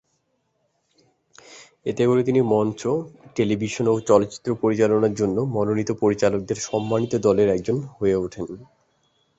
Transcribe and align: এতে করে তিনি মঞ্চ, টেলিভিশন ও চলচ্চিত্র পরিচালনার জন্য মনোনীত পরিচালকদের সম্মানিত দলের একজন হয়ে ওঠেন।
এতে 1.85 2.03
করে 2.05 2.21
তিনি 2.23 2.41
মঞ্চ, 2.53 2.81
টেলিভিশন 3.35 3.85
ও 3.87 3.95
চলচ্চিত্র 3.99 4.49
পরিচালনার 4.55 5.13
জন্য 5.13 5.37
মনোনীত 5.55 5.89
পরিচালকদের 6.01 6.57
সম্মানিত 6.61 7.13
দলের 7.17 7.47
একজন 7.49 7.77
হয়ে 7.97 8.15
ওঠেন। 8.15 8.47